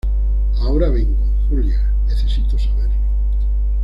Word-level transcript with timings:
ahora 0.61 0.89
vengo. 0.89 1.15
Julia, 1.47 1.79
necesito 2.07 2.57
saberlo. 2.57 2.95